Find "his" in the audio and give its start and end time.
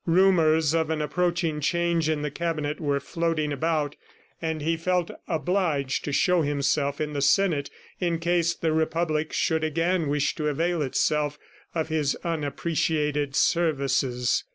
11.89-12.15